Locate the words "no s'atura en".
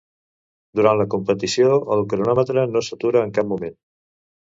2.75-3.39